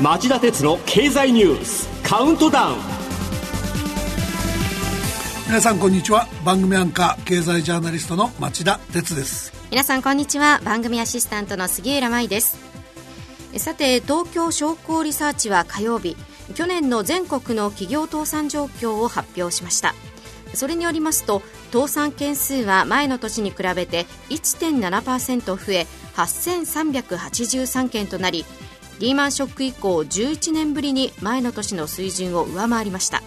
[0.00, 2.76] 町田鉄の経済ニュースカウントダウン。
[5.46, 6.26] 皆さんこんにちは。
[6.42, 9.52] 番組アンカー経済ジャーナリストの町田鉄です。
[9.70, 10.62] 皆さんこんにちは。
[10.64, 12.58] 番組アシスタントの杉浦舞です。
[13.58, 16.16] さて東京商工リサーチは火曜日。
[16.54, 19.94] 去年の全国の企業倒産状況を発表しました。
[20.54, 28.46] それによりますと倒産件数は前の年に比べて1.7%増え8383件となり
[29.00, 33.22] リーマンショック以降11年ぶりに前の年の水準を上回りました。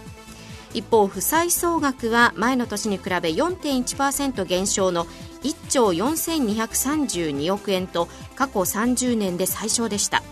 [0.72, 5.06] 一方負債総額は前の年に比べ4.1%減少の
[5.42, 10.22] 1兆4232億円と過去30年で最小でした。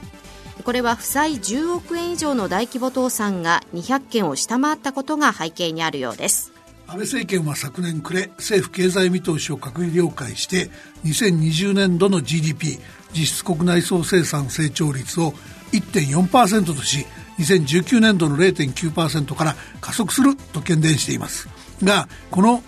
[0.62, 6.52] これは負債10億円以上の大規模倒産が200件を下回ったことが背景にあるようです。
[6.86, 10.70] 安倍政権は昨年暮れ政府経済見通しを閣議了解して
[11.04, 12.78] 2020年度の GDP
[13.14, 15.32] 実質国内総生産成長率を
[15.72, 17.06] 1.4%とし
[17.38, 21.48] 2019年度の0.9%から加速すると懸念しています。
[21.82, 22.62] がこの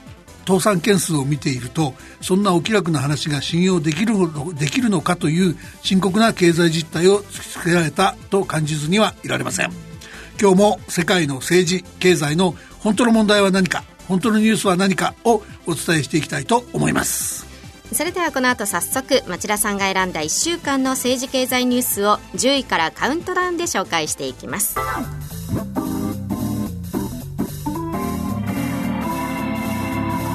[0.47, 4.15] 倒産件数を見ているとそんなお気楽な話が信用できる
[4.55, 9.73] できるのかという深刻な経済実態を突きつけられたと感じずにはいられません。
[10.41, 17.54] 今日も世界の政治経済の本当の問題は何か本当のニュースは何かをお伝えしていきたいと思います。
[17.95, 24.77] それではこの後早速町田さんが選んだ1週間の政治経済ニュースを10位からカウントダウンで紹介していきます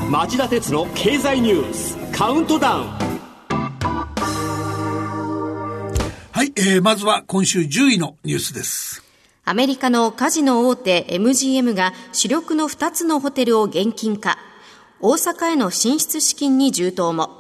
[0.09, 2.87] 町田鉄の経済ニュースカウントダウン
[6.31, 9.03] はい、えー、まずは今週10位のニュースです
[9.43, 14.37] アメリカのカジノ大手 MGM が主力の2つのホテルを現金化。
[15.02, 17.38] 大阪への進出資金に充当も。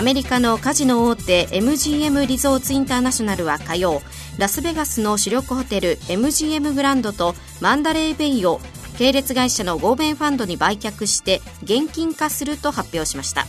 [0.00, 4.00] アメリカのカジノ大手 MGM リゾーツインターナショナルは火曜、
[4.38, 8.60] ラスベガスの主力ホテル MGM グランドとマンダレーベイを
[8.96, 13.46] 系列会社の合弁ファンドに売却して現金化すると発表しました。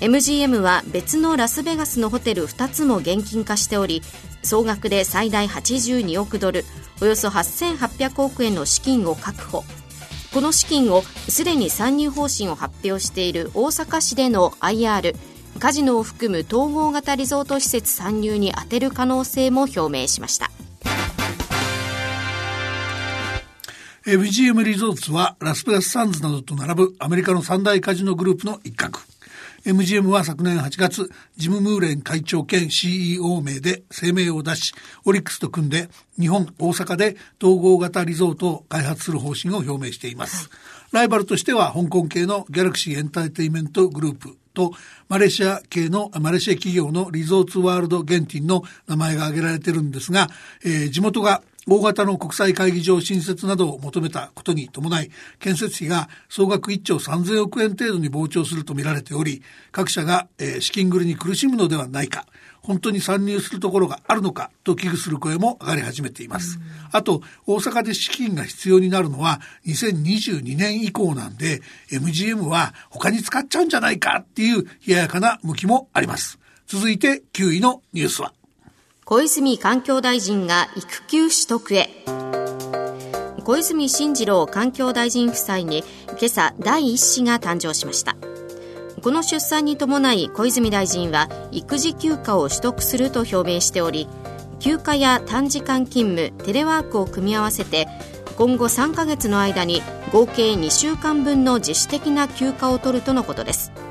[0.00, 4.02] MGM は別のラスベガスのホテル2つも現金化しており
[4.42, 6.66] 総額で最大82億ドル
[7.00, 9.64] およそ8800億円の資金を確保
[10.34, 15.14] この資金をすでに参入方針を発表している大阪市での IR
[15.58, 20.50] カジノを含む統合型リゾート施設参入に充てる可能性も表明しました。
[24.06, 28.98] MGM リゾーツはラスベガスサンズなどと並ぶアメリカの三大カジノグループの一角。
[29.64, 34.74] MGM は昨年8月、ジム・ムーレン会長兼 CEO 名で声明を出し、
[35.06, 35.88] オリックスと組んで
[36.20, 40.50] 日本、大阪で統合型リゾートを開発する方針を表明しています。
[40.92, 44.72] ライバルとしては香港系のギャラクシーエンターテイメントグループと
[45.08, 50.28] マレーシア系のマレーシア企業のリゾーツワールドゲンティンの名前が挙げられてるんですが、
[50.64, 59.42] えー、地元が大型の国際会議場新設などを求めたことに伴い、建設費が総額1兆3000億円程度に膨張するとみられており、
[59.72, 62.26] 各社が、えー、資金繰りに苦しむのではないか、
[62.64, 66.58] 本当に参入するところがあるのかと危惧する声も上がり始めています。
[66.92, 71.60] あと、大阪で資金が必要になるのは2022年以降なんで、
[71.90, 76.38] MGM は他に使っちゃうんじゃないかっていう冷ややかな向きもあります。
[76.66, 78.32] 続いて9位のニュースは。
[79.06, 81.90] 小泉環境大臣が育休取得へ。
[83.44, 88.16] 小泉進次郎環境大臣夫妻に今朝第一子が誕生しました。
[89.02, 94.08] この出産に伴い小泉大臣は育児休暇を取得すると表明しており
[94.58, 97.86] 休暇や短時間勤務テレワークを組み合わせて
[98.38, 99.82] 今後3ヶ月の間に
[100.12, 103.83] 合計2週間分の自主的な休暇を取るとのことです。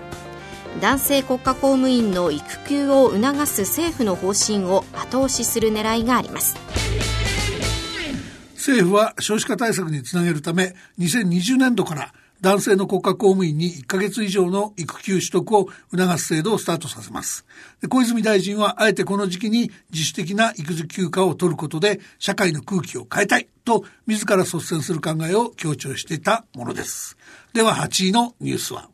[0.84, 6.58] 男性国家公務員の育休を促す政府の方針を後押しする狙いがあります
[8.56, 17.46] 政府は少子化対策につなげるため2020年度から男性の国家公務員に1ヶ月以上の育休取得を促す制度をスタートさせます。
[17.88, 27.16] 小泉大臣はあえてこの時期に自主的な育児休暇を取ることで社会の空気を変えたいと自ら率先する考えを強調していたものです。
[27.54, 28.90] では8位のニュースは。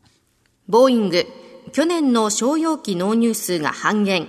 [0.68, 1.26] ボーイング
[1.72, 4.28] 去年の商用機納入数が半減。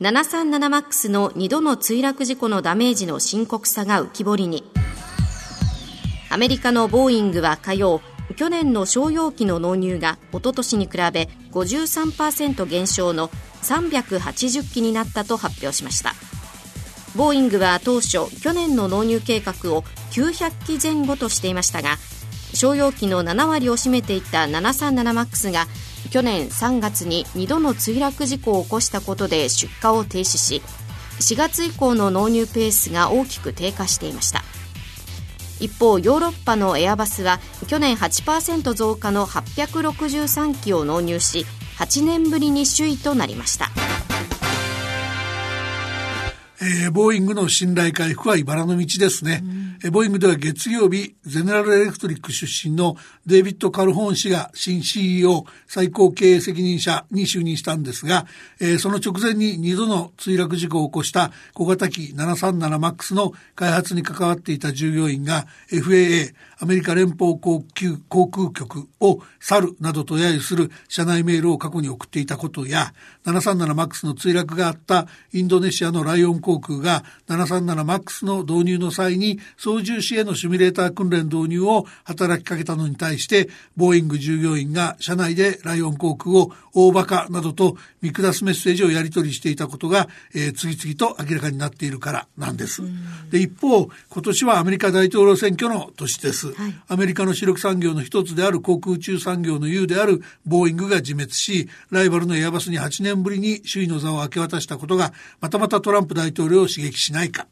[0.00, 4.64] 737MAX の2度の墜落事故のダメージの深刻さが浮き彫りに。
[6.30, 8.00] アメリカのボーイングは火曜。
[8.36, 13.28] 去年の商用機の納入が一昨年に比べ53%減少の
[13.62, 16.14] 380機になったと発表しました。
[17.16, 19.82] ボーイングは当初去年の納入計画を
[20.12, 21.96] 900機前後としていましたが
[22.54, 25.66] 商用機の7割を占めていた 737MAX が
[26.10, 30.62] 去年3月に2度の墜落事故を起こしたことで出荷を停止し
[31.20, 34.42] 4月以降の納入ペースが大きく低下していました。
[35.60, 41.44] 一方ヨーロッパのエアバスは去年8%増加の863機を納入し
[41.78, 43.70] 8年ぶりに首位となりました。
[46.62, 58.26] えー、ボーイングの信頼回復は茨の道ですね、うん、ボーイングでは月曜日ゼネラルエレクトリック出身のデイビッド・カルホーン氏が新 CEO 最高経営責任者に就任したんですが、
[58.60, 72.92] えー、その直前に2度の墜落事故を起こした小型機 737MAX の開発に関わっていた従業員が FAA アメリカ連邦航空航空局を去るなどと揶揄する社内メールを過去に送っていたことや
[73.24, 79.40] 737MAX の墜落があったインドネシアのライオン航空が 737MAX の導入の際に
[79.70, 92.82] 操縦士へのシミュレーター訓練導入を働きかけたのに対してボーイング従業員が社内でライオン航空を大バカなどと見下すメッセージをやり取りしていたことが、えー、次々と明らかになっているからなんです。
[93.30, 96.52] で一方今年はアメリカ大統領選挙の年です。
[96.52, 107.46] はい、アメリカの主力産業の一つである航空宇宙産業の優であるボーイングが自滅し、ライバルのエアバスに8年ぶりに首位の座を明け渡したことが、またまたトランプ大統領を刺激しないか。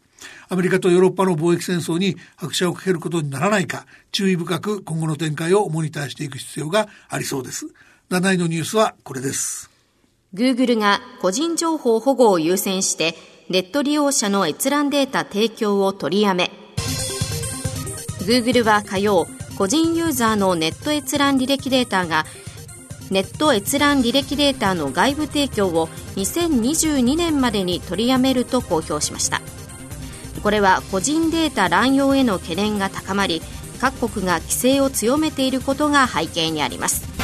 [0.48, 7.66] アメリカとヨーロッパの貿易戦争に拍車をかけることにならないか、注意深く今後の展開をモニターしていく必要がありそうです。
[8.10, 9.70] 7位のニュースはこれです。
[10.34, 13.14] Google が個人情報保護を優先して、
[13.48, 16.50] ネット利用者の閲覧データ提供を取りやめ、
[18.28, 19.26] Google は火曜
[19.56, 22.26] 個人ユーザーのネット閲覧履歴データが
[23.10, 29.40] ネット閲覧履歴データの外部提供を2022年までに取りやめると公表しました
[30.40, 33.42] これは個人データ乱用への懸念が高まり
[33.80, 37.18] 各国が規制を強めていることが背景にあります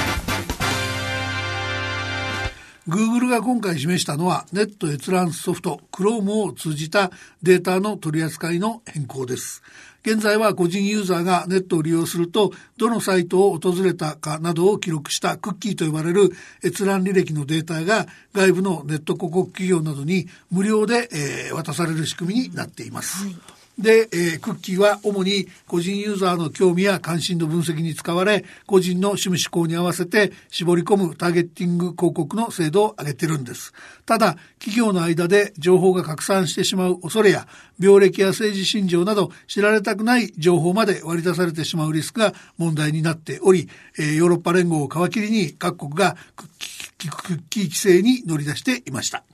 [2.87, 7.11] Google が今回示したのはネット閲覧ソフト Chrome を通じた
[7.43, 9.63] データの取り扱いの変更です。
[10.05, 16.31] 現在は個人ユーザーがネットを利用すると、どのサイトを訪れたかなどを記録したクッキーと呼ばれる
[16.63, 23.25] 閲覧履歴のデータが外部のネット広告企業などに無料で、えー、渡される仕組みになっています。
[23.25, 33.73] はいで、えー、クッキーは主に個人ユーザーの興味や関心の分析に使われ、個人の趣味思考に合わせて絞り込むターゲッティング広告の精度を上げてるんです。
[34.07, 37.49] ただ、企業の間で情報が拡散してしまう恐れや、
[37.81, 43.69] 病歴や政治信条など知られたくない情報まで割り出されてしまうリスクが問題になっており、
[43.99, 46.49] えー、ヨーロッパ連合を皮切りに各国がクッ
[47.11, 49.25] クッキー規制に乗り出していました。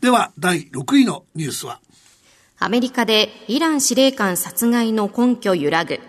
[0.00, 1.80] では、第6位のニュースは
[2.58, 6.00] アメリカでイラン司令官殺害の根拠揺らぐ。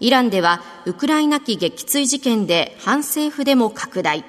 [0.00, 4.24] イランではウクライナ機撃墜事件で反政府デモ拡大。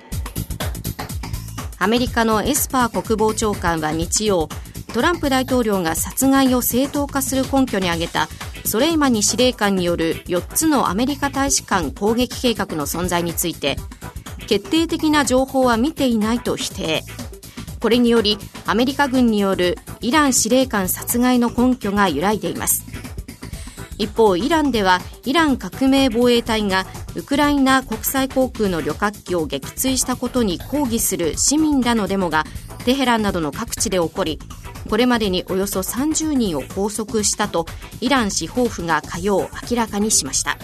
[1.79, 4.49] アメリカのエスパー国防長官は日曜、
[4.93, 8.27] トランプ大統領が殺害を正当化する根拠に挙げた
[8.65, 13.75] ソレイマニ司令官による4つのアメリカ大使館攻撃計画の存在について
[14.47, 17.03] 決定的な情報は見ていないと否定
[17.83, 22.85] これによりアメリカ軍によるイラン司令官殺害の根拠が揺らいでいます
[23.97, 32.45] 一方イランではイラン革命防衛隊がウクライナ国際航空の旅客機を撃墜したことに抗議する市民らのデモが
[32.85, 34.39] テヘランなどの各地で起こり
[34.89, 37.65] これまでにおよそ30人を拘束したと
[37.99, 40.57] イラン司法府が火曜明らかにしました。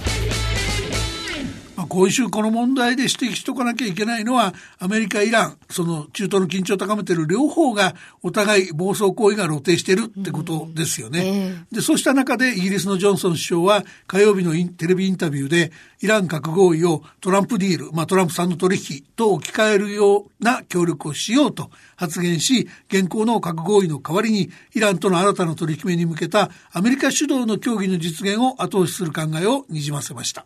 [1.89, 11.65] 今週この問題で指摘しとかなきゃいけないのは、アメリカ、イラン、その中東の緊張を高めている両方がお互い暴走行為が露呈しているってことですよね。
[11.71, 30.45] で、そうした中でイギリスのジョンソン首相は火曜日のテレビインタビューで、イラン核合意をトランプディール、まあトランプさんの取引と置き換えるような協力をしようと発言し、現行の核合意の代わりにイランとの新たな取り決めに向けたアメリカ主導の協議の実現を後押しする考えをにじませました。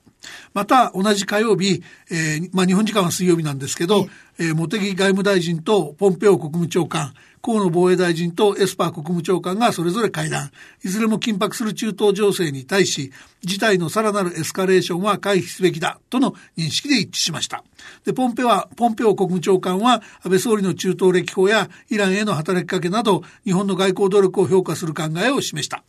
[0.53, 4.05] また同じ火曜日、えー、まあ、日本時間は水曜日なんですけど、
[4.37, 10.51] えー、茂木外務大臣とポンペオ国務長官、河野防衛大臣とエスパー国務長官がそれぞれ会談。
[10.83, 13.11] いずれも緊迫する中東情勢に対し、
[13.41, 17.63] 事態のさらなるエスカレーションは回避すべきだとの認識で一致しました。
[18.05, 25.83] で、ポンペは、ポンペオ国務長官は安倍総理の中東歴訪やイランへの働きかけなど、日本の外交努力を評価する考えを示した。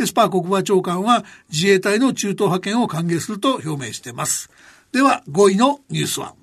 [0.00, 4.48] エスパー国防長官は自衛隊の中東派遣を歓迎すると表明しています。
[4.90, 6.34] では5位のニュースは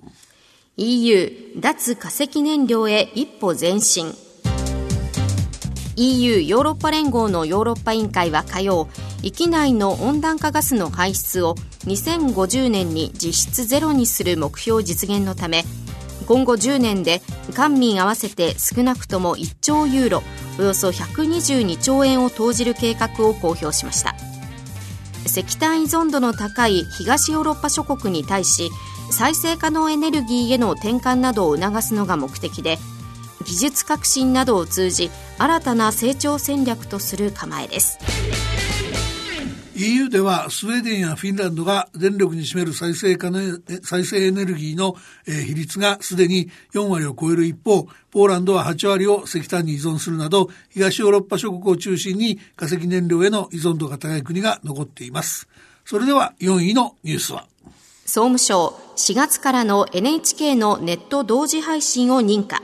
[0.76, 4.14] ？EU 脱化石燃料へ一歩前進。
[5.96, 8.88] EU ヨーロッパ連合のヨーロッパ委員会は火曜
[9.22, 11.54] 域内の温暖化ガスの排出を
[11.86, 15.64] 2050年に実質ゼロにする目標実現のため
[16.26, 17.22] 今後10年で
[17.54, 20.22] 官民合わせて少なくとも1兆ユーロ
[20.58, 24.15] およそ122兆円を投じる計画を公表しました。
[25.36, 28.70] 石炭依存度の高い東ヨーロッパ諸国に対し
[29.10, 32.78] 再生可能エネルギーへの転換などを促すのが目的で
[33.44, 37.98] 技術革新などを通じ新たな成長戦略とする構えです。
[39.78, 55.46] EU ではスウェーデンやフィンランドが電力に占める再生可能再生エネルギーの比率がすでに4割を超える一方ポーランドは8割を石炭に依存するなど東ヨーロッパ諸国を中心に化石燃料への依存度が高い国が残っています。
[55.84, 57.46] それでは4位のニュースは。
[58.06, 62.62] 総務省4月からの NHK のネット同時配信を認可。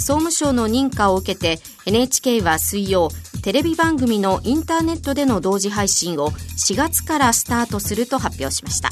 [0.00, 3.10] 総務省の認可を受けて NHK は水曜
[3.42, 8.90] テレビ番組のインターネットでの同時配信を4月からスタートすると発表しました。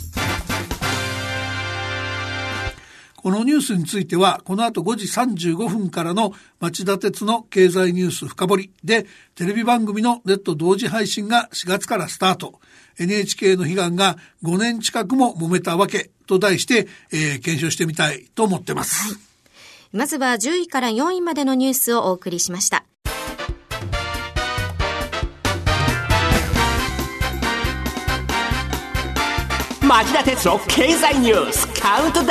[3.17, 5.07] このニュースについてはこの後5時
[5.53, 12.61] 35分からの町田鉄の経済ニュース深掘りでテレビ番組のネット同時配信が4月からスタート。
[12.99, 19.28] NHK の悲願が5年近くも揉めたわけと題して、えー、検証してみたいと思ってます、はい、
[19.91, 22.85] まずは10位から4位までのニュースをお送りしました。
[29.81, 32.29] 町田哲郎経済ニュースカウントダウン。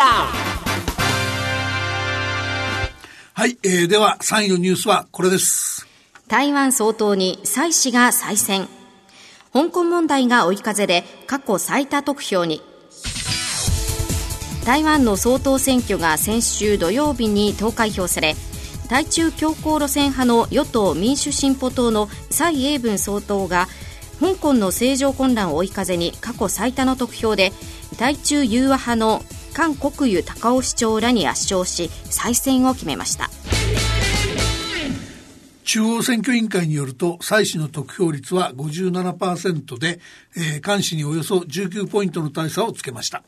[3.34, 5.88] はい、えー、では3位のニュースはこれです。
[6.28, 8.68] 台湾総統に蔡氏が再選。
[9.52, 12.62] 香港問題が追い風で過去最多得票に
[14.68, 18.36] 台湾の総統選挙が先週土曜日に投開票され
[18.90, 23.70] 対中強硬路線派の与党民主進歩党の蔡英文総統が
[24.20, 27.54] 香港の政情混乱を追い風に過去最多の得票で
[27.98, 29.22] 対中融和派の
[29.54, 33.30] 韓国湯高雄市長らに圧勝し再選を決めました。
[35.68, 40.00] 中央選挙委員会によると蔡氏の得票率は57%で、
[40.38, 43.22] えー、菅氏におよそ19ポイントの大差をつけました。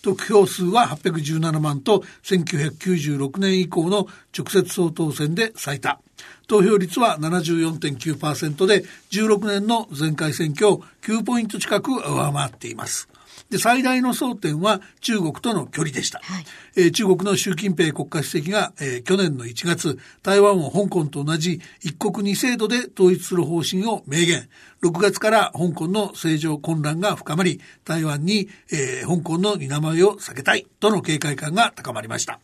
[0.00, 4.06] 得票数は817万と1996年以降の
[4.36, 6.00] 直接総統選で最多。
[6.46, 13.06] 投票率は74.9%で16年の前回選挙を9ポイント近く上回っています。
[13.50, 16.44] で最大の争点は中国との距離でした、はい、
[16.76, 24.48] えー、中国の習近平国家主席が、えー、去年の1月台湾を香港と同じ一国二制度で統一する方針を明言。
[24.82, 32.40] 6月から香港の政情混乱が深まり台湾に、えー、香港の担いを避けたいとの警戒感が高まりました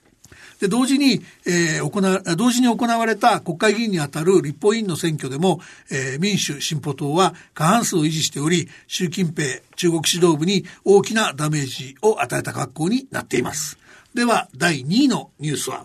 [0.61, 5.61] で、同時に、えー、行わ、同時に行われた国会議員にあたる立法委員の選挙でも、
[5.91, 13.79] えー、民主進歩党は過半数を維持しており、習近平中国指導部に大きなダメージを与えた格好になっています。
[14.15, 15.85] では、第2位のニュースは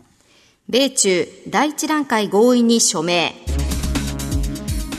[0.70, 3.36] 米中第一段階合意に署名。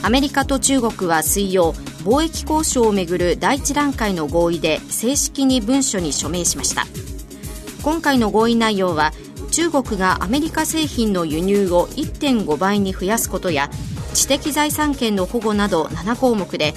[0.02, 6.84] アメリカと中国は水曜、貿易交渉をめぐる第一段階の合意で正式に文書に署名しました
[7.82, 9.12] 今回の合意内容は
[9.54, 13.70] 中国がアメリカ製品の輸入を1.5倍に増やすことや
[14.12, 16.74] 知的財産権の保護など7項目で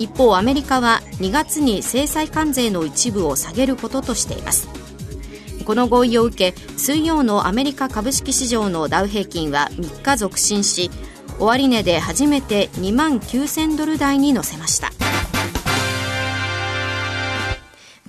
[0.00, 4.68] 一方アメリカは2月に制裁関税の一部を下げることとしています。
[5.64, 10.90] この合意を受け水曜のアメリカ株式市場のダウ平均は3日続伸し
[11.38, 14.90] 終値で初めて2万9000ドル台に乗せました。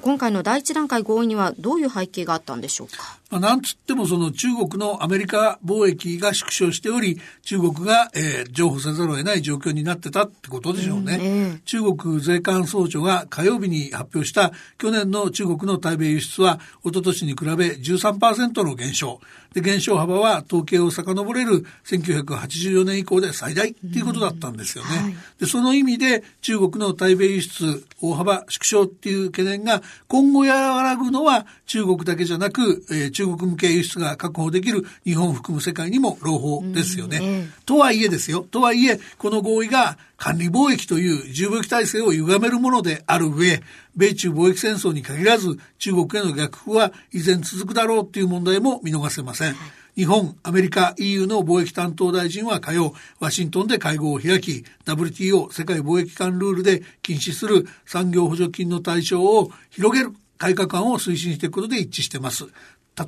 [0.01, 3.20] 今回の第一段階合意にはどういう背景があったんでしょうか？
[3.31, 11.15] まあ、なんつってもその中国のアメリカ貿易が縮小しており、中国が、えー、譲歩せざるを得ない状況になってたってことでしょうね。
[11.15, 19.21] うんえー、中国税関総庁が火曜日に発表した去年の中国の対米輸出は一昨年に比べ13%の減少。
[19.53, 24.89] で、減少幅は統計を遡れる1984年以降で最大っていうことだったんですよね。
[24.89, 37.17] はい、で、その意味で中国の対米輸出大幅縮小っていう懸念が今後和らぐのは中国だけじゃなく、えー、中国向け輸出が確保できる日本を含む世界にも朗報ですよね。
[37.17, 38.41] うん、とはいえですよ。
[38.41, 43.61] とはいえ、この合意が管理貿易という重貿易体制を歪めるものである上、
[43.95, 49.55] 米中貿易戦争に限らず中国への逆風は依然続くだろうという問題も見逃せません。
[49.95, 62.47] 日本、アメリカ、EU の貿易担当大臣は火曜、ワシントンで会合を開き、WTO 世界貿易機関ルールで禁止する産業補助金の対象を広げる改革案を推進していくことで一致しています。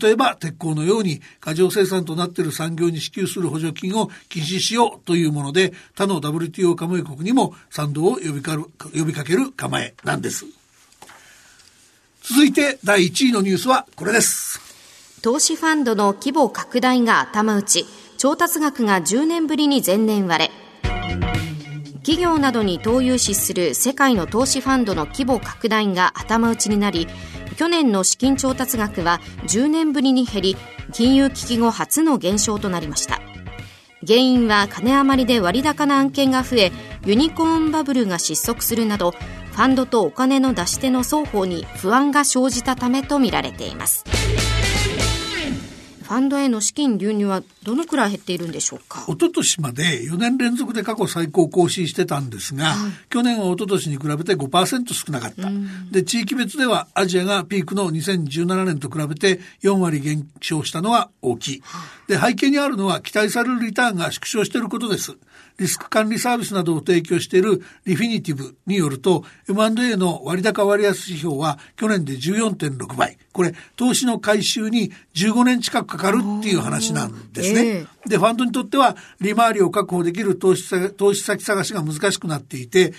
[0.01, 10.45] 例えば鉄鋼のように過剰生産となっている産業に支給する補助金を禁止しようというもので他の WTO 加盟国にも賛同を呼びか呼びかける構えなんです。
[12.21, 14.61] 続いて第1位のニュースはこれです。
[15.21, 17.85] 投資ファンドの規模拡大が頭打ち。
[18.17, 20.51] 調達額が10年ぶりに前年割れ。
[22.03, 27.07] 企業などに投融資する世界の投資ファンドの規模拡大が頭打ちになり
[27.63, 30.57] 去年の資金調達額は10年ぶりに減り
[30.91, 33.21] 金融危機後初の減少となりました。
[34.05, 36.71] 原因は金余りで割高な案件が増え
[37.05, 44.03] ユニコーンバブルが失速するなどファンドとお金の出し手の双方に不安が生じたためとみられています。
[46.03, 49.05] ファンドへの資金流入はどのくらい減っているんでしょうか？
[49.07, 55.49] 一昨年まで4年連続で過去最高更新してたんですが、はい、去年は一昨年に比べて5%少なかった。
[55.91, 61.63] で、地域別ではアジアがピークの2017年と比べて4割減少したのは大きい。
[62.07, 65.13] で、背景にあるのは期待されるリターンが縮小していることです。
[65.59, 73.17] リスク管理サービスなどを提供しているリフィニティブによると M&A の割高割安指標は去年で14.6倍。
[73.31, 77.67] これ、投資の回収に15年近くかかるっていう話なんですね。
[77.67, 82.93] えー、で、ファンドにとっては利回りを確保できる投資投資先探しが難しくなっていて、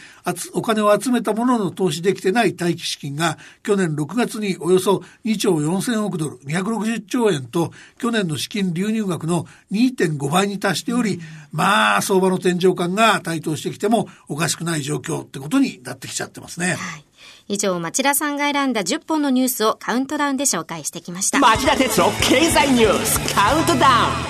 [0.52, 11.20] お金を集めたものの投資できてない待機資金が去年6月におよそ2兆4000億ドル、260兆円と去年の資金流入額の2.5倍に達しており、
[11.52, 16.75] まあ、相場の天井感が台頭してきてもおかしくない状況ってことになってきちゃってますね。
[16.75, 17.04] はい
[17.46, 21.40] 以上、町田さんが選んだ10本のニュースをカウントダウンで紹介してきました。
[21.40, 23.88] 町田鉄の経済ニュースカウントダ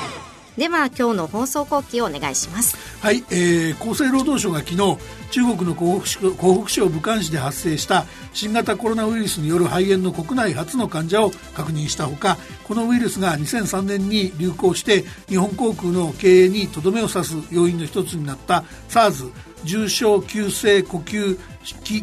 [0.09, 0.14] ウン
[0.57, 2.77] では今日の放送後期をお願いします。
[3.03, 4.77] はい、えー、厚生労働省が昨日
[5.31, 19.33] 中国の湖北省武漢市で発生した新型コロナウイルスによる肺炎の国内初の患者を確認したほかこのウイルスが2003年に流行して日本航空の経営にとどめを刺す要因の一つになった SARS
[19.65, 21.39] 重症急性呼吸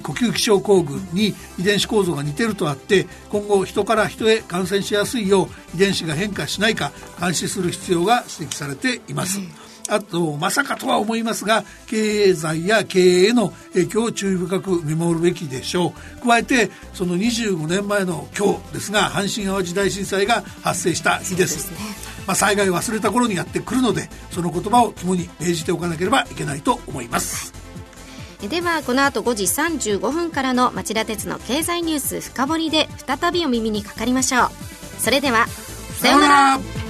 [0.01, 9.39] 呼吸器症候群に遺伝子構造が似てるとあって今後人から人へ感染しやすいよう遺伝子が変化しないか監視する必要が指摘されています。
[9.91, 16.25] あと、まさかとは思いますが、経済や経営への影響を注意深く見守るべきでしょう。
[16.25, 21.71] 加えて、その25年前の今日ですが、阪神・淡路大震災が発生した日です。
[21.71, 21.77] ね、
[22.25, 27.53] まあ、災害を忘れた頃にやってくるので、その言葉を肝に銘じておかなければいけないと思います。
[28.47, 34.49] ではこの後5時35分からの町田鉄の経済ニュース深掘りで再びお耳にかかりましょう
[34.97, 35.45] それでは
[35.99, 36.80] さようなら